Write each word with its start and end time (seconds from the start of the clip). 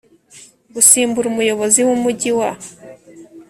Gusimbura 0.73 1.25
umuyobozi 1.29 1.79
w 1.87 1.89
umujyi 1.95 2.31
wa 2.39 2.49